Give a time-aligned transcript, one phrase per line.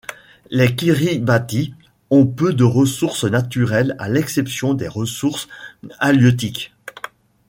[0.49, 1.75] Les Kiribati
[2.09, 5.47] ont peu de ressources naturelles à l'exception des ressources
[5.99, 6.73] halieutiques.